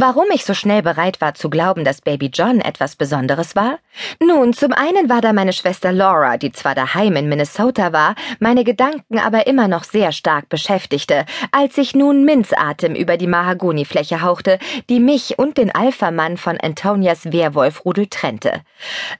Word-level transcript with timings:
Warum 0.00 0.26
ich 0.32 0.44
so 0.44 0.54
schnell 0.54 0.80
bereit 0.80 1.20
war 1.20 1.34
zu 1.34 1.50
glauben, 1.50 1.82
dass 1.84 2.02
Baby 2.02 2.30
John 2.32 2.60
etwas 2.60 2.94
Besonderes 2.94 3.56
war? 3.56 3.80
Nun, 4.20 4.52
zum 4.52 4.72
einen 4.72 5.08
war 5.08 5.20
da 5.20 5.32
meine 5.32 5.52
Schwester 5.52 5.90
Laura, 5.90 6.36
die 6.36 6.52
zwar 6.52 6.76
daheim 6.76 7.16
in 7.16 7.28
Minnesota 7.28 7.92
war, 7.92 8.14
meine 8.38 8.62
Gedanken 8.62 9.18
aber 9.18 9.48
immer 9.48 9.66
noch 9.66 9.82
sehr 9.82 10.12
stark 10.12 10.48
beschäftigte, 10.50 11.26
als 11.50 11.74
sich 11.74 11.96
nun 11.96 12.24
Minzatem 12.24 12.94
über 12.94 13.16
die 13.16 13.26
Mahagonifläche 13.26 14.22
hauchte, 14.22 14.60
die 14.88 15.00
mich 15.00 15.36
und 15.36 15.58
den 15.58 15.74
Alpha-Mann 15.74 16.36
von 16.36 16.60
Antonias 16.60 17.32
Werwolfrudel 17.32 18.06
trennte. 18.06 18.60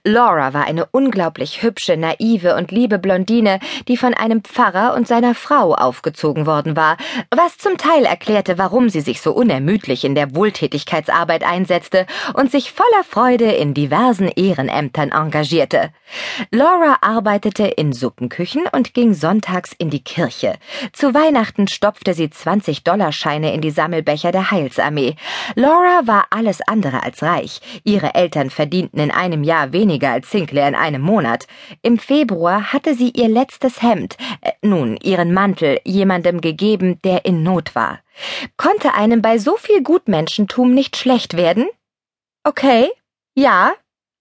Laura 0.05 0.53
war 0.53 0.63
eine 0.63 0.85
unglaublich 0.85 1.61
hübsche, 1.61 1.97
naive 1.97 2.55
und 2.55 2.71
liebe 2.71 2.99
Blondine, 2.99 3.59
die 3.89 3.97
von 3.97 4.13
einem 4.13 4.45
Pfarrer 4.45 4.93
und 4.93 5.09
seiner 5.09 5.35
Frau 5.35 5.75
aufgezogen 5.75 6.45
worden 6.45 6.77
war, 6.77 6.95
was 7.35 7.57
zum 7.57 7.75
Teil 7.75 8.05
erklärte, 8.05 8.57
warum 8.57 8.87
sie 8.87 9.01
sich 9.01 9.19
so 9.19 9.33
unermüdlich 9.33 10.05
in 10.05 10.15
der 10.15 10.35
Wohltätigkeit 10.35 10.68
Wohltätigkeitsarbeit 10.69 11.43
einsetzte 11.43 12.05
und 12.33 12.51
sich 12.51 12.71
voller 12.71 13.03
Freude 13.03 13.51
in 13.51 13.73
diversen 13.73 14.27
Ehrenämtern 14.27 15.11
engagierte. 15.11 15.91
Laura 16.51 16.97
arbeitete 17.01 17.65
in 17.65 17.93
Suppenküchen 17.93 18.63
und 18.71 18.93
ging 18.93 19.13
sonntags 19.13 19.73
in 19.77 19.89
die 19.89 20.03
Kirche. 20.03 20.55
Zu 20.93 21.13
Weihnachten 21.13 21.67
stopfte 21.67 22.13
sie 22.13 22.27
20-Dollarscheine 22.27 23.53
in 23.53 23.61
die 23.61 23.71
Sammelbecher 23.71 24.31
der 24.31 24.51
Heilsarmee. 24.51 25.15
Laura 25.55 26.01
war 26.05 26.27
alles 26.29 26.61
andere 26.61 27.03
als 27.03 27.23
reich. 27.23 27.61
Ihre 27.83 28.15
Eltern 28.15 28.49
verdienten 28.49 28.99
in 28.99 29.11
einem 29.11 29.43
Jahr 29.43 29.71
weniger 29.73 30.11
als 30.11 30.31
Sinclair 30.31 30.67
in 30.67 30.75
einem 30.75 31.01
Monat. 31.01 31.47
Im 31.81 31.99
Februar 31.99 32.73
hatte 32.73 32.95
sie 32.95 33.09
ihr 33.09 33.27
letztes 33.27 33.81
Hemd, 33.81 34.17
äh, 34.41 34.51
nun 34.61 34.97
ihren 34.97 35.33
Mantel, 35.33 35.79
jemandem 35.83 36.41
gegeben, 36.41 36.99
der 37.03 37.25
in 37.25 37.43
Not 37.43 37.75
war. 37.75 37.99
Konnte 38.57 38.93
einem 38.93 39.21
bei 39.21 39.37
so 39.37 39.57
viel 39.57 39.81
Gutmenschentum 39.83 40.73
nicht 40.73 40.97
schlecht 40.97 41.37
werden? 41.37 41.67
Okay, 42.43 42.89
ja, 43.35 43.73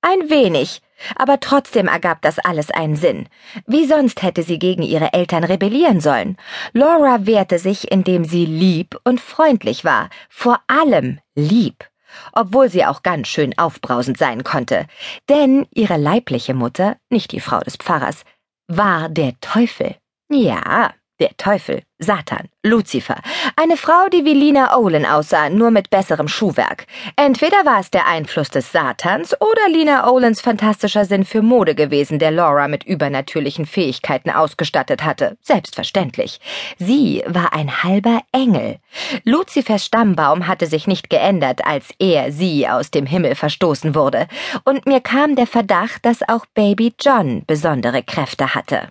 ein 0.03 0.31
wenig, 0.31 0.81
aber 1.17 1.41
trotzdem 1.41 1.89
ergab 1.89 2.23
das 2.23 2.39
alles 2.39 2.71
einen 2.71 2.97
Sinn. 2.97 3.29
Wie 3.67 3.87
sonst 3.87 4.23
hätte 4.23 4.43
sie 4.43 4.59
gegen 4.59 4.83
ihre 4.83 5.13
Eltern 5.13 5.45
rebellieren 5.45 6.01
sollen? 6.01 6.37
Laura 6.73 7.27
wehrte 7.27 7.59
sich, 7.59 7.91
indem 7.91 8.25
sie 8.25 8.45
lieb 8.45 8.99
und 9.05 9.21
freundlich 9.21 9.85
war, 9.85 10.11
vor 10.29 10.61
allem 10.67 11.21
lieb 11.35 11.89
obwohl 12.33 12.69
sie 12.69 12.85
auch 12.85 13.03
ganz 13.03 13.29
schön 13.29 13.57
aufbrausend 13.59 14.19
sein 14.19 14.45
konnte, 14.45 14.87
denn 15.29 15.67
ihre 15.73 15.97
leibliche 15.97 16.55
Mutter, 16.55 16.97
nicht 17.11 17.33
die 17.33 17.41
Frau 17.41 17.61
des 17.61 17.77
Pfarrers, 17.77 18.25
war 18.67 19.09
der 19.09 19.39
Teufel. 19.41 19.97
Ja, 20.29 20.93
der 21.21 21.37
Teufel, 21.37 21.83
Satan, 21.99 22.49
Luzifer, 22.63 23.21
eine 23.57 23.77
Frau, 23.77 24.09
die 24.13 24.25
wie 24.25 24.35
Lina 24.35 24.77
Olin 24.77 25.05
aussah, 25.05 25.51
nur 25.51 25.71
mit 25.71 25.91
besserem 25.91 26.29
Schuhwerk. 26.29 26.87
Entweder 27.17 27.65
war 27.65 27.81
es 27.81 27.91
der 27.91 28.07
Einfluss 28.07 28.51
des 28.51 28.71
Satans 28.71 29.35
oder 29.41 29.69
Lina 29.69 30.09
Olins 30.09 30.41
fantastischer 30.41 31.05
Sinn 31.05 31.25
für 31.25 31.43
Mode 31.43 31.75
gewesen, 31.75 32.19
der 32.19 32.31
Laura 32.31 32.69
mit 32.69 32.85
übernatürlichen 32.85 33.67
Fähigkeiten 33.67 34.31
ausgestattet 34.31 35.03
hatte. 35.05 35.37
Selbstverständlich. 35.43 36.41
Sie 36.79 37.25
war 37.27 37.53
ein 37.53 37.83
halber 37.83 38.21
Engel. 38.33 38.79
Luzifers 39.25 39.85
Stammbaum 39.85 40.47
hatte 40.47 40.67
sich 40.67 40.87
nicht 40.87 41.11
geändert, 41.11 41.67
als 41.67 41.89
er 41.99 42.31
sie 42.31 42.69
aus 42.69 42.91
dem 42.91 43.07
Himmel 43.07 43.35
verstoßen 43.35 43.95
wurde. 43.95 44.29
Und 44.65 44.87
mir 44.87 45.01
kam 45.01 45.35
der 45.35 45.47
Verdacht, 45.47 46.05
dass 46.05 46.29
auch 46.29 46.47
Baby 46.55 46.95
John 47.01 47.43
besondere 47.47 48.03
Kräfte 48.03 48.55
hatte. 48.55 48.89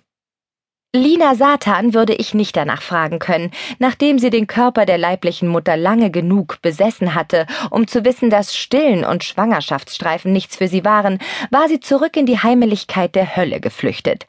Lina 0.98 1.36
Satan 1.36 1.94
würde 1.94 2.14
ich 2.14 2.34
nicht 2.34 2.58
danach 2.58 2.82
fragen 2.82 3.20
können, 3.20 3.52
nachdem 3.78 4.18
sie 4.18 4.32
den 4.32 4.48
Körper 4.48 4.86
der 4.86 4.98
leiblichen 4.98 5.48
Mutter 5.48 5.78
lange 5.78 6.10
genug 6.10 6.62
besessen 6.62 7.14
hatte, 7.14 7.46
um 7.70 7.88
zu 7.88 8.04
wissen, 8.04 8.30
dass 8.30 8.58
Stillen 8.58 9.06
und 9.06 9.24
Schwangerschaftsstreifen 9.24 10.34
nichts 10.34 10.58
für 10.58 10.68
sie 10.68 10.84
waren, 10.84 11.20
war 11.52 11.68
sie 11.68 11.80
zurück 11.80 12.18
in 12.18 12.26
die 12.26 12.40
Heimeligkeit 12.40 13.16
der 13.16 13.36
Hölle 13.36 13.60
geflüchtet. 13.60 14.26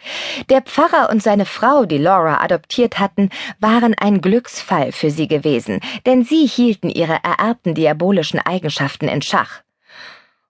Der 0.50 0.60
Pfarrer 0.60 1.08
und 1.10 1.22
seine 1.22 1.46
Frau, 1.46 1.86
die 1.86 1.98
Laura 1.98 2.42
adoptiert 2.42 2.98
hatten, 2.98 3.30
waren 3.58 3.94
ein 3.98 4.20
Glücksfall 4.20 4.92
für 4.92 5.10
sie 5.10 5.26
gewesen, 5.26 5.80
denn 6.06 6.24
sie 6.24 6.46
hielten 6.46 6.90
ihre 6.90 7.18
ererbten 7.24 7.74
diabolischen 7.74 8.40
Eigenschaften 8.40 9.08
in 9.08 9.22
Schach. 9.22 9.62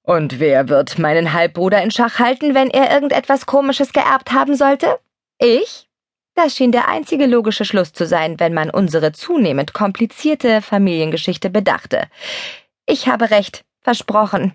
Und 0.03 0.41
wer 0.41 0.69
wird 0.69 0.99
meinen 0.99 1.33
Halbbruder 1.33 1.81
in 1.83 1.91
Schach 1.91 2.19
halten, 2.19 2.55
wenn 2.55 2.71
er 2.71 2.91
irgendetwas 2.93 3.47
Komisches 3.47 3.93
geerbt 3.93 4.33
haben 4.33 4.57
sollte? 4.57 4.99
Ich? 5.39 5.88
Das 6.39 6.55
schien 6.55 6.71
der 6.71 6.87
einzige 6.87 7.27
logische 7.27 7.65
Schluss 7.65 7.93
zu 7.93 8.07
sein, 8.07 8.39
wenn 8.39 8.55
man 8.55 8.71
unsere 8.71 9.11
zunehmend 9.11 9.75
komplizierte 9.75 10.63
Familiengeschichte 10.63 11.51
bedachte. 11.51 12.07
Ich 12.87 13.09
habe 13.09 13.33
recht, 13.33 13.65
versprochen. 13.81 14.53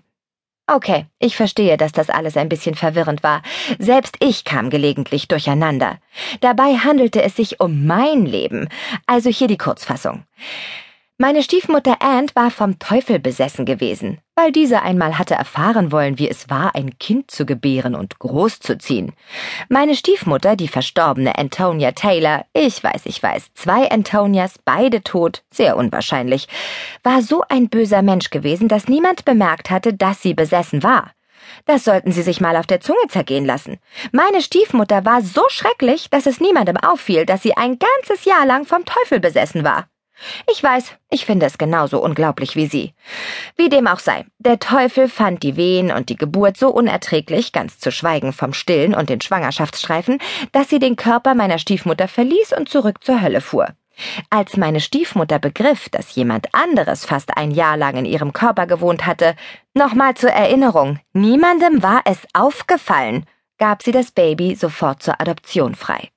Okay, 0.66 1.04
ich 1.18 1.36
verstehe, 1.36 1.76
dass 1.76 1.92
das 1.92 2.08
alles 2.08 2.38
ein 2.38 2.48
bisschen 2.48 2.74
verwirrend 2.74 3.22
war. 3.22 3.42
Selbst 3.78 4.16
ich 4.20 4.44
kam 4.44 4.70
gelegentlich 4.70 5.28
durcheinander. 5.28 5.98
Dabei 6.40 6.78
handelte 6.78 7.20
es 7.20 7.36
sich 7.36 7.60
um 7.60 7.86
mein 7.86 8.24
Leben. 8.24 8.70
Also 9.04 9.28
hier 9.28 9.48
die 9.48 9.58
Kurzfassung. 9.58 10.24
Meine 11.18 11.42
Stiefmutter 11.42 11.98
Aunt 12.00 12.34
war 12.34 12.50
vom 12.50 12.78
Teufel 12.78 13.18
besessen 13.18 13.66
gewesen, 13.66 14.20
weil 14.36 14.52
diese 14.52 14.82
einmal 14.82 15.18
hatte 15.18 15.34
erfahren 15.34 15.92
wollen, 15.92 16.18
wie 16.18 16.28
es 16.28 16.50
war, 16.50 16.74
ein 16.74 16.98
Kind 16.98 17.30
zu 17.30 17.46
gebären 17.46 17.94
und 17.94 18.18
großzuziehen. 18.18 19.12
Meine 19.68 19.94
Stiefmutter, 19.94 20.56
die 20.56 20.68
verstorbene 20.68 21.38
Antonia 21.38 21.92
Taylor, 21.92 22.44
ich 22.52 22.82
weiß, 22.82 23.06
ich 23.06 23.22
weiß, 23.22 23.54
zwei 23.54 23.90
Antonias, 23.90 24.54
beide 24.64 25.02
tot, 25.02 25.42
sehr 25.50 25.76
unwahrscheinlich, 25.76 26.48
war 27.02 27.22
so 27.22 27.42
ein 27.48 27.68
böser 27.68 28.02
Mensch 28.02 28.30
gewesen, 28.30 28.68
dass 28.68 28.88
niemand 28.88 29.24
bemerkt 29.24 29.70
hatte, 29.70 29.94
dass 29.94 30.22
sie 30.22 30.34
besessen 30.34 30.82
war. 30.82 31.12
Das 31.66 31.84
sollten 31.84 32.12
Sie 32.12 32.22
sich 32.22 32.40
mal 32.40 32.56
auf 32.56 32.66
der 32.66 32.80
Zunge 32.80 33.06
zergehen 33.08 33.44
lassen. 33.44 33.78
Meine 34.12 34.42
Stiefmutter 34.42 35.04
war 35.04 35.22
so 35.22 35.42
schrecklich, 35.48 36.08
dass 36.10 36.26
es 36.26 36.40
niemandem 36.40 36.76
auffiel, 36.76 37.26
dass 37.26 37.42
sie 37.42 37.56
ein 37.56 37.78
ganzes 37.78 38.24
Jahr 38.24 38.46
lang 38.46 38.64
vom 38.64 38.84
Teufel 38.84 39.20
besessen 39.20 39.64
war. 39.64 39.86
Ich 40.50 40.62
weiß, 40.62 40.92
ich 41.10 41.26
finde 41.26 41.46
es 41.46 41.58
genauso 41.58 42.02
unglaublich 42.02 42.56
wie 42.56 42.66
Sie. 42.66 42.94
Wie 43.56 43.68
dem 43.68 43.86
auch 43.86 43.98
sei, 43.98 44.24
der 44.38 44.58
Teufel 44.58 45.08
fand 45.08 45.42
die 45.42 45.56
Wehen 45.56 45.90
und 45.90 46.08
die 46.08 46.16
Geburt 46.16 46.56
so 46.56 46.68
unerträglich, 46.68 47.52
ganz 47.52 47.78
zu 47.78 47.90
schweigen 47.90 48.32
vom 48.32 48.52
Stillen 48.52 48.94
und 48.94 49.10
den 49.10 49.20
Schwangerschaftsstreifen, 49.20 50.18
dass 50.52 50.68
sie 50.68 50.78
den 50.78 50.96
Körper 50.96 51.34
meiner 51.34 51.58
Stiefmutter 51.58 52.08
verließ 52.08 52.52
und 52.56 52.68
zurück 52.68 53.02
zur 53.02 53.20
Hölle 53.20 53.40
fuhr. 53.40 53.68
Als 54.30 54.56
meine 54.56 54.80
Stiefmutter 54.80 55.38
begriff, 55.38 55.88
dass 55.88 56.14
jemand 56.14 56.52
anderes 56.52 57.04
fast 57.04 57.36
ein 57.36 57.50
Jahr 57.50 57.76
lang 57.76 57.96
in 57.96 58.04
ihrem 58.04 58.32
Körper 58.32 58.66
gewohnt 58.66 59.06
hatte, 59.06 59.36
nochmal 59.72 60.14
zur 60.14 60.30
Erinnerung, 60.30 60.98
niemandem 61.12 61.82
war 61.82 62.02
es 62.04 62.18
aufgefallen, 62.32 63.26
gab 63.58 63.82
sie 63.82 63.92
das 63.92 64.10
Baby 64.10 64.56
sofort 64.56 65.02
zur 65.02 65.20
Adoption 65.20 65.74
frei. 65.74 66.10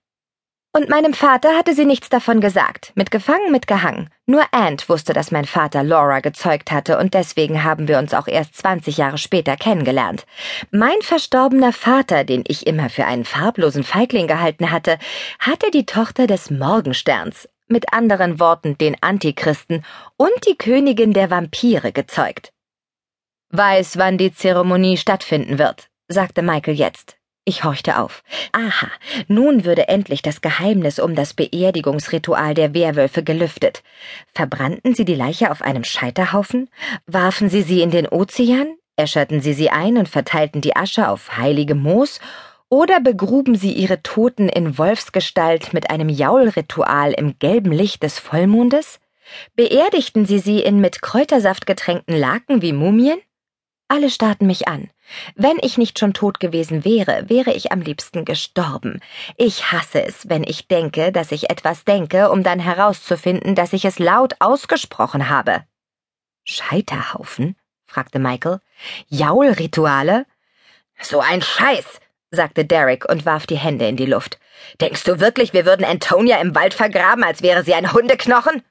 Und 0.77 0.89
meinem 0.89 1.15
Vater 1.15 1.57
hatte 1.57 1.73
sie 1.73 1.85
nichts 1.85 2.07
davon 2.07 2.39
gesagt. 2.39 2.91
Mitgefangen, 2.93 3.51
mitgehangen. 3.51 4.11
Nur 4.27 4.43
Aunt 4.51 4.87
wusste, 4.89 5.11
dass 5.11 5.31
mein 5.31 5.45
Vater 5.45 5.81
Laura 5.81 6.19
gezeugt 6.19 6.69
hatte 6.69 6.99
und 6.99 7.15
deswegen 7.15 7.63
haben 7.63 7.87
wir 7.87 7.97
uns 7.97 8.13
auch 8.13 8.27
erst 8.27 8.55
20 8.57 8.95
Jahre 8.95 9.17
später 9.17 9.55
kennengelernt. 9.55 10.27
Mein 10.69 11.01
verstorbener 11.01 11.73
Vater, 11.73 12.23
den 12.25 12.43
ich 12.47 12.67
immer 12.67 12.91
für 12.91 13.05
einen 13.05 13.25
farblosen 13.25 13.83
Feigling 13.83 14.27
gehalten 14.27 14.69
hatte, 14.69 14.99
hatte 15.39 15.71
die 15.71 15.87
Tochter 15.87 16.27
des 16.27 16.51
Morgensterns, 16.51 17.49
mit 17.67 17.91
anderen 17.91 18.39
Worten 18.39 18.77
den 18.77 18.97
Antichristen 19.01 19.83
und 20.15 20.45
die 20.47 20.59
Königin 20.59 21.11
der 21.11 21.31
Vampire 21.31 21.91
gezeugt. 21.91 22.53
Weiß, 23.49 23.97
wann 23.97 24.19
die 24.19 24.31
Zeremonie 24.31 24.97
stattfinden 24.97 25.57
wird, 25.57 25.89
sagte 26.07 26.43
Michael 26.43 26.75
jetzt. 26.75 27.16
Ich 27.47 27.63
horchte 27.63 27.97
auf. 27.97 28.23
Aha, 28.51 28.89
nun 29.29 29.63
würde 29.63 29.87
endlich 29.87 30.21
das 30.21 30.41
Geheimnis 30.41 30.99
um 30.99 31.15
das 31.15 31.33
Beerdigungsritual 31.33 32.53
der 32.53 32.73
Werwölfe 32.73 33.23
gelüftet. 33.23 33.83
Verbrannten 34.35 34.95
sie 34.95 35.05
die 35.05 35.15
Leiche 35.15 35.49
auf 35.49 35.61
einem 35.61 35.85
Scheiterhaufen? 35.85 36.69
Warfen 37.05 37.47
sie 37.47 37.61
sie 37.61 37.81
in 37.81 37.89
den 37.89 38.05
Ozean? 38.05 38.75
Äscherten 38.97 39.39
sie 39.39 39.53
sie 39.53 39.69
ein 39.69 39.95
und 39.95 40.09
verteilten 40.09 40.59
die 40.59 40.75
Asche 40.75 41.07
auf 41.07 41.37
heiligem 41.37 41.81
Moos? 41.81 42.19
Oder 42.67 42.99
begruben 42.99 43.55
sie 43.55 43.71
ihre 43.71 44.03
Toten 44.03 44.49
in 44.49 44.77
Wolfsgestalt 44.77 45.71
mit 45.71 45.89
einem 45.89 46.09
Jaulritual 46.09 47.13
im 47.13 47.39
gelben 47.39 47.71
Licht 47.71 48.03
des 48.03 48.19
Vollmondes? 48.19 48.99
Beerdigten 49.55 50.25
sie 50.25 50.39
sie 50.39 50.59
in 50.59 50.81
mit 50.81 51.01
Kräutersaft 51.01 51.65
getränkten 51.65 52.17
Laken 52.17 52.61
wie 52.61 52.73
Mumien? 52.73 53.21
Alle 53.87 54.09
starrten 54.09 54.47
mich 54.47 54.67
an. 54.67 54.89
Wenn 55.35 55.57
ich 55.61 55.77
nicht 55.77 55.99
schon 55.99 56.13
tot 56.13 56.39
gewesen 56.39 56.83
wäre, 56.85 57.29
wäre 57.29 57.53
ich 57.53 57.71
am 57.71 57.81
liebsten 57.81 58.25
gestorben. 58.25 58.99
Ich 59.35 59.71
hasse 59.71 60.03
es, 60.03 60.29
wenn 60.29 60.43
ich 60.43 60.67
denke, 60.67 61.11
dass 61.11 61.31
ich 61.31 61.49
etwas 61.49 61.85
denke, 61.85 62.29
um 62.29 62.43
dann 62.43 62.59
herauszufinden, 62.59 63.55
dass 63.55 63.73
ich 63.73 63.85
es 63.85 63.99
laut 63.99 64.35
ausgesprochen 64.39 65.29
habe. 65.29 65.63
Scheiterhaufen? 66.43 67.55
fragte 67.85 68.19
Michael. 68.19 68.59
Jaulrituale? 69.07 70.25
So 71.01 71.19
ein 71.19 71.41
Scheiß, 71.41 71.99
sagte 72.31 72.65
Derek 72.65 73.05
und 73.09 73.25
warf 73.25 73.45
die 73.47 73.57
Hände 73.57 73.87
in 73.87 73.97
die 73.97 74.05
Luft. 74.05 74.39
Denkst 74.81 75.03
du 75.03 75.19
wirklich, 75.19 75.53
wir 75.53 75.65
würden 75.65 75.85
Antonia 75.85 76.37
im 76.37 76.55
Wald 76.55 76.73
vergraben, 76.73 77.23
als 77.23 77.41
wäre 77.41 77.63
sie 77.63 77.73
ein 77.73 77.93
Hundeknochen? 77.93 78.63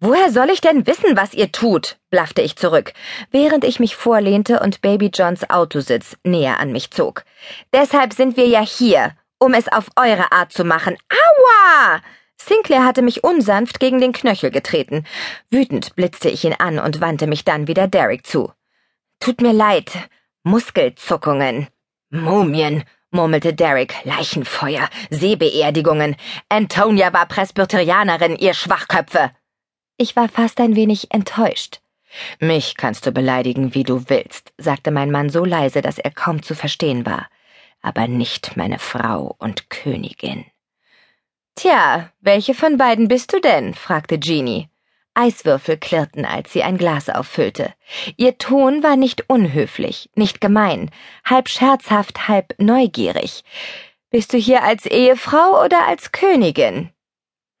Woher 0.00 0.30
soll 0.30 0.50
ich 0.50 0.60
denn 0.60 0.86
wissen, 0.86 1.16
was 1.16 1.34
ihr 1.34 1.52
tut? 1.52 1.98
blaffte 2.10 2.42
ich 2.42 2.56
zurück, 2.56 2.92
während 3.30 3.64
ich 3.64 3.80
mich 3.80 3.96
vorlehnte 3.96 4.60
und 4.60 4.80
Baby 4.80 5.10
Johns 5.12 5.48
Autositz 5.48 6.16
näher 6.24 6.58
an 6.58 6.72
mich 6.72 6.90
zog. 6.90 7.24
Deshalb 7.72 8.12
sind 8.12 8.36
wir 8.36 8.46
ja 8.46 8.60
hier, 8.60 9.12
um 9.38 9.54
es 9.54 9.68
auf 9.68 9.86
eure 9.96 10.32
Art 10.32 10.52
zu 10.52 10.64
machen. 10.64 10.96
Aua! 11.10 12.00
Sinclair 12.40 12.84
hatte 12.84 13.02
mich 13.02 13.22
unsanft 13.22 13.80
gegen 13.80 14.00
den 14.00 14.12
Knöchel 14.12 14.50
getreten. 14.50 15.04
Wütend 15.50 15.94
blitzte 15.94 16.30
ich 16.30 16.44
ihn 16.44 16.54
an 16.58 16.78
und 16.78 17.00
wandte 17.00 17.26
mich 17.26 17.44
dann 17.44 17.66
wieder 17.66 17.86
Derek 17.86 18.26
zu. 18.26 18.52
Tut 19.20 19.40
mir 19.40 19.52
leid. 19.52 19.92
Muskelzuckungen. 20.42 21.68
Mumien, 22.10 22.84
murmelte 23.10 23.52
Derek. 23.52 23.94
Leichenfeuer, 24.04 24.88
Seebeerdigungen. 25.10 26.16
Antonia 26.48 27.12
war 27.12 27.26
Presbyterianerin, 27.26 28.36
ihr 28.36 28.54
Schwachköpfe. 28.54 29.30
Ich 30.00 30.16
war 30.16 30.30
fast 30.30 30.58
ein 30.60 30.76
wenig 30.76 31.12
enttäuscht. 31.12 31.82
Mich 32.38 32.78
kannst 32.78 33.04
du 33.04 33.12
beleidigen, 33.12 33.74
wie 33.74 33.82
du 33.82 34.08
willst, 34.08 34.54
sagte 34.56 34.90
mein 34.90 35.10
Mann 35.10 35.28
so 35.28 35.44
leise, 35.44 35.82
dass 35.82 35.98
er 35.98 36.10
kaum 36.10 36.42
zu 36.42 36.54
verstehen 36.54 37.04
war. 37.04 37.28
Aber 37.82 38.08
nicht 38.08 38.56
meine 38.56 38.78
Frau 38.78 39.36
und 39.38 39.68
Königin. 39.68 40.46
Tja, 41.54 42.10
welche 42.18 42.54
von 42.54 42.78
beiden 42.78 43.08
bist 43.08 43.34
du 43.34 43.42
denn? 43.42 43.74
fragte 43.74 44.18
Jeannie. 44.18 44.70
Eiswürfel 45.12 45.76
klirrten, 45.76 46.24
als 46.24 46.50
sie 46.50 46.62
ein 46.62 46.78
Glas 46.78 47.10
auffüllte. 47.10 47.74
Ihr 48.16 48.38
Ton 48.38 48.82
war 48.82 48.96
nicht 48.96 49.28
unhöflich, 49.28 50.08
nicht 50.14 50.40
gemein, 50.40 50.90
halb 51.26 51.50
scherzhaft, 51.50 52.26
halb 52.26 52.54
neugierig. 52.56 53.44
Bist 54.08 54.32
du 54.32 54.38
hier 54.38 54.62
als 54.62 54.86
Ehefrau 54.86 55.62
oder 55.62 55.86
als 55.86 56.10
Königin? 56.10 56.88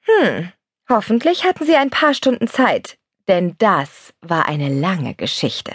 Hm, 0.06 0.52
hoffentlich 0.90 1.44
hatten 1.44 1.64
sie 1.64 1.76
ein 1.76 1.90
paar 1.90 2.14
Stunden 2.14 2.48
Zeit, 2.48 2.98
denn 3.28 3.54
das 3.58 4.12
war 4.20 4.46
eine 4.46 4.68
lange 4.68 5.14
Geschichte. 5.14 5.72